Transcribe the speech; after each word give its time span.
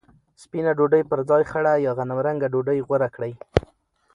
سپینه 0.43 0.71
ډوډۍ 0.77 1.03
پر 1.09 1.19
ځای 1.29 1.43
خړه 1.51 1.73
یا 1.85 1.91
غنمرنګه 1.97 2.47
ډوډۍ 2.53 2.79
غوره 2.87 3.09
کړئ. 3.15 3.33